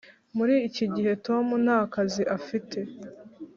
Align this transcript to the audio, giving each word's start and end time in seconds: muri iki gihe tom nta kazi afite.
muri 0.37 0.55
iki 0.67 0.85
gihe 0.95 1.13
tom 1.25 1.45
nta 1.65 1.79
kazi 1.93 2.23
afite. 2.37 2.79